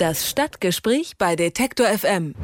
[0.00, 2.34] Das Stadtgespräch bei Detektor FM.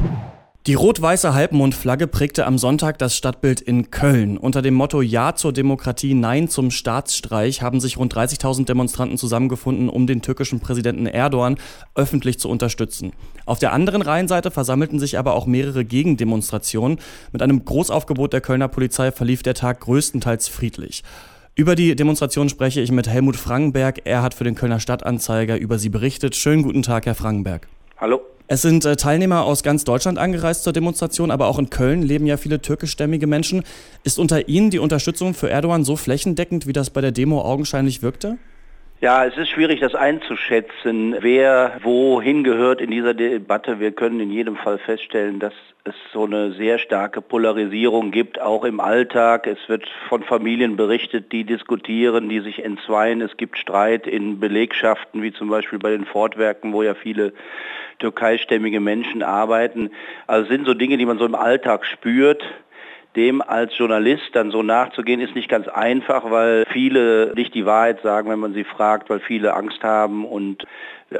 [0.67, 4.37] Die rot-weiße Halbmondflagge prägte am Sonntag das Stadtbild in Köln.
[4.37, 9.89] Unter dem Motto Ja zur Demokratie, Nein zum Staatsstreich haben sich rund 30.000 Demonstranten zusammengefunden,
[9.89, 11.57] um den türkischen Präsidenten Erdogan
[11.95, 13.13] öffentlich zu unterstützen.
[13.47, 16.99] Auf der anderen Rheinseite versammelten sich aber auch mehrere Gegendemonstrationen.
[17.33, 21.05] Mit einem Großaufgebot der Kölner Polizei verlief der Tag größtenteils friedlich.
[21.59, 24.03] Über die Demonstration spreche ich mit Helmut Frankenberg.
[24.05, 26.37] Er hat für den Kölner Stadtanzeiger über sie berichtet.
[26.37, 27.67] Schönen guten Tag, Herr Frankenberg.
[27.97, 28.21] Hallo.
[28.47, 32.27] Es sind äh, Teilnehmer aus ganz Deutschland angereist zur Demonstration, aber auch in Köln leben
[32.27, 33.63] ja viele türkischstämmige Menschen.
[34.05, 38.03] Ist unter Ihnen die Unterstützung für Erdogan so flächendeckend, wie das bei der Demo augenscheinlich
[38.03, 38.37] wirkte?
[39.03, 43.79] Ja, es ist schwierig, das einzuschätzen, wer wohin gehört in dieser Debatte.
[43.79, 45.53] Wir können in jedem Fall feststellen, dass
[45.85, 49.47] es so eine sehr starke Polarisierung gibt, auch im Alltag.
[49.47, 53.21] Es wird von Familien berichtet, die diskutieren, die sich entzweien.
[53.21, 57.35] Es gibt Streit in Belegschaften, wie zum Beispiel bei den Fortwerken, wo ja viele
[57.99, 59.91] türkeistämmige Menschen arbeiten.
[60.27, 62.43] Also sind so Dinge, die man so im Alltag spürt
[63.17, 68.01] dem als Journalist dann so nachzugehen, ist nicht ganz einfach, weil viele nicht die Wahrheit
[68.03, 70.65] sagen, wenn man sie fragt, weil viele Angst haben und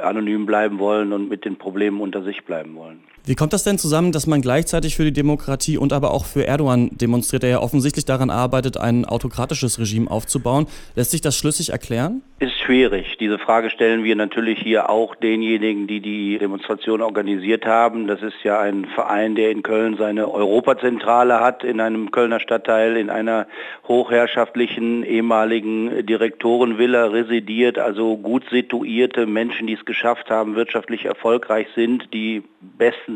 [0.01, 3.03] anonym bleiben wollen und mit den Problemen unter sich bleiben wollen.
[3.27, 6.47] Wie kommt das denn zusammen, dass man gleichzeitig für die Demokratie und aber auch für
[6.47, 10.65] Erdogan demonstriert, der ja offensichtlich daran arbeitet, ein autokratisches Regime aufzubauen?
[10.95, 12.21] Lässt sich das schlüssig erklären?
[12.39, 13.17] Ist schwierig.
[13.19, 18.07] Diese Frage stellen wir natürlich hier auch denjenigen, die die Demonstration organisiert haben.
[18.07, 22.95] Das ist ja ein Verein, der in Köln seine Europazentrale hat, in einem Kölner Stadtteil,
[22.95, 23.47] in einer
[23.89, 32.13] hochherrschaftlichen ehemaligen Direktorenvilla residiert, also gut situierte Menschen, die es geschafft haben, wirtschaftlich erfolgreich sind,
[32.13, 32.43] die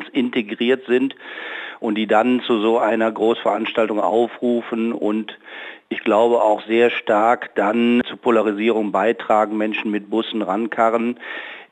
[0.02, 1.16] bestens integriert sind
[1.80, 5.38] und die dann zu so einer Großveranstaltung aufrufen und
[5.90, 11.20] ich glaube auch sehr stark dann zur Polarisierung beitragen, Menschen mit Bussen rankarren.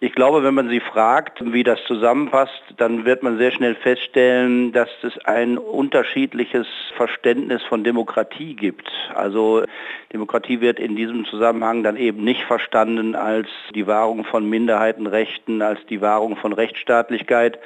[0.02, 4.72] Ich glaube, wenn man sie fragt, wie das zusammenpasst, dann wird man sehr schnell feststellen,
[4.72, 8.90] dass es ein unterschiedliches Verständnis von Demokratie gibt.
[9.14, 9.66] Also
[10.14, 15.86] Demokratie wird in diesem Zusammenhang dann eben nicht verstanden als die Wahrung von Minderheitenrechten, als
[15.90, 17.60] die Wahrung von Rechtsstaatlichkeit,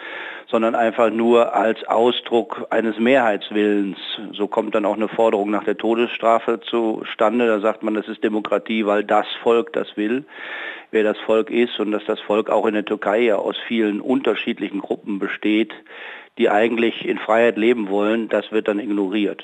[0.48, 4.00] sondern einfach nur als Ausdruck eines Mehrheitswillens.
[4.32, 7.46] So kommt dann auch eine Forderung nach der Todesstrafe zustande.
[7.46, 10.26] Da sagt man, das ist Demokratie, weil das Volk das will
[10.94, 14.00] wer das Volk ist und dass das Volk auch in der Türkei ja aus vielen
[14.00, 15.74] unterschiedlichen Gruppen besteht,
[16.38, 19.44] die eigentlich in Freiheit leben wollen, das wird dann ignoriert.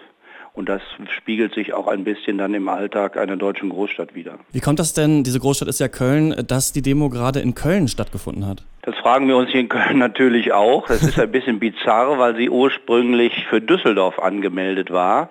[0.53, 0.81] Und das
[1.15, 4.39] spiegelt sich auch ein bisschen dann im Alltag einer deutschen Großstadt wieder.
[4.51, 7.87] Wie kommt das denn, diese Großstadt ist ja Köln, dass die Demo gerade in Köln
[7.87, 8.63] stattgefunden hat?
[8.81, 10.87] Das fragen wir uns hier in Köln natürlich auch.
[10.87, 15.29] Das ist ein bisschen bizarr, weil sie ursprünglich für Düsseldorf angemeldet war.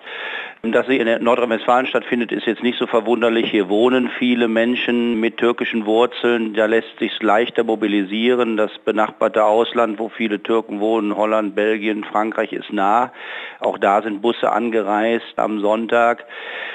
[0.61, 3.49] Dass sie in Nordrhein-Westfalen stattfindet, ist jetzt nicht so verwunderlich.
[3.49, 6.53] Hier wohnen viele Menschen mit türkischen Wurzeln.
[6.53, 8.57] Da lässt sich leichter mobilisieren.
[8.57, 13.13] Das benachbarte Ausland, wo viele Türken wohnen, Holland, Belgien, Frankreich ist nah.
[13.61, 16.25] Auch da sind Busse angereist am Sonntag.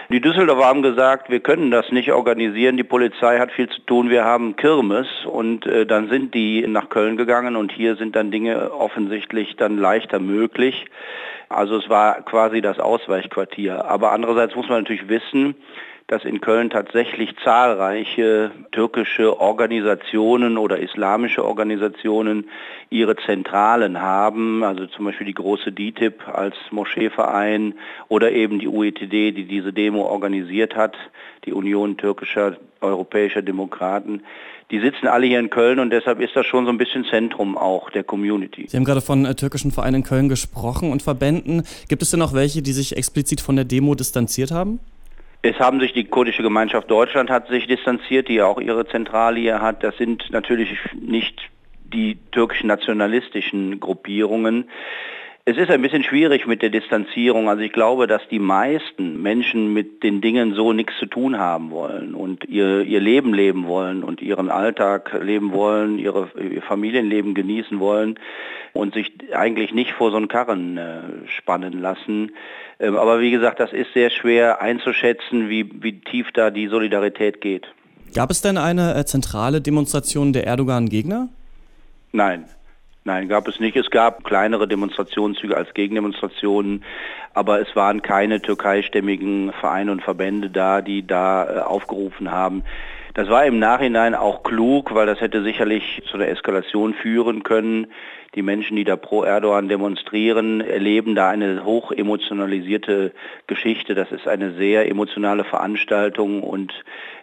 [0.08, 2.78] Die Düsseldorfer haben gesagt, wir können das nicht organisieren.
[2.78, 4.08] Die Polizei hat viel zu tun.
[4.08, 5.08] Wir haben Kirmes.
[5.26, 9.76] Und äh, dann sind die nach Köln gegangen und hier sind dann Dinge offensichtlich dann
[9.76, 10.86] leichter möglich.
[11.54, 13.84] Also es war quasi das Ausweichquartier.
[13.84, 15.54] Aber andererseits muss man natürlich wissen,
[16.06, 22.50] dass in Köln tatsächlich zahlreiche türkische Organisationen oder islamische Organisationen
[22.91, 27.75] ihre Zentralen haben, also zum Beispiel die große DITIB als Moscheeverein
[28.09, 30.94] oder eben die UETD, die diese Demo organisiert hat,
[31.47, 34.22] die Union türkischer europäischer Demokraten.
[34.70, 37.56] Die sitzen alle hier in Köln und deshalb ist das schon so ein bisschen Zentrum
[37.56, 38.66] auch der Community.
[38.69, 41.62] Sie haben gerade von äh, türkischen Vereinen in Köln gesprochen und Verbänden.
[41.88, 44.81] Gibt es denn auch welche, die sich explizit von der Demo distanziert haben?
[45.44, 49.38] Es haben sich die kurdische Gemeinschaft Deutschland hat sich distanziert, die ja auch ihre Zentrale
[49.38, 49.84] hier hat.
[49.84, 51.38] Das sind natürlich nicht
[51.93, 54.71] die türkischen nationalistischen Gruppierungen.
[55.47, 57.50] Es ist ein bisschen schwierig mit der Distanzierung.
[57.50, 61.71] Also ich glaube, dass die meisten Menschen mit den Dingen so nichts zu tun haben
[61.71, 67.35] wollen und ihr, ihr Leben leben wollen und ihren Alltag leben wollen, ihre, ihr Familienleben
[67.35, 68.19] genießen wollen
[68.73, 72.32] und sich eigentlich nicht vor so einen Karren äh, spannen lassen.
[72.81, 77.43] Ähm, aber wie gesagt, das ist sehr schwer einzuschätzen, wie, wie tief da die Solidarität
[77.43, 77.67] geht.
[78.14, 81.29] Gab es denn eine äh, zentrale Demonstration der Erdogan-Gegner?
[82.12, 82.47] Nein,
[83.06, 83.76] Nein, gab es nicht.
[83.76, 86.84] Es gab kleinere Demonstrationszüge als Gegendemonstrationen,
[87.34, 92.64] aber es waren keine türkeistämmigen Vereine und Verbände da, die da äh, aufgerufen haben,
[93.14, 97.87] Das war im Nachhinein auch klug, weil das hätte sicherlich zu einer Eskalation führen können.
[98.34, 103.12] Die Menschen, die da pro Erdogan demonstrieren, erleben da eine hoch emotionalisierte
[103.46, 103.94] Geschichte.
[103.94, 106.72] Das ist eine sehr emotionale Veranstaltung und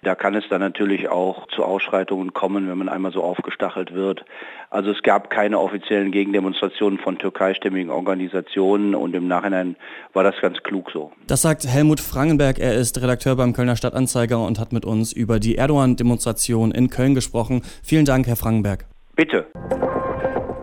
[0.04, 4.24] da kann es dann natürlich auch zu Ausschreitungen kommen, wenn man einmal so aufgestachelt wird.
[4.70, 9.76] Also es gab keine offiziellen Gegendemonstrationen von türkeistimmigen Organisationen und im Nachhinein
[10.14, 11.12] war das ganz klug so.
[11.28, 12.58] Das sagt Helmut Frangenberg.
[12.58, 17.16] Er ist Redakteur beim Kölner Stadtanzeiger und hat mit uns über die Erdogan-Demonstration in Köln
[17.16, 17.62] gesprochen.
[17.84, 18.86] Vielen Dank, Herr Frangenberg.
[19.16, 19.48] Bitte.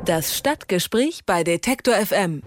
[0.05, 2.43] Das Stadtgespräch bei Detektor FM.